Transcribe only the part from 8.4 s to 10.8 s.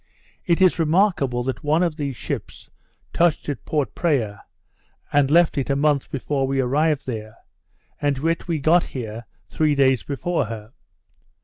we got here three days before her.